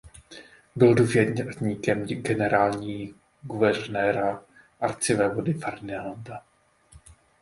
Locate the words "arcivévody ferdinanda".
4.79-6.41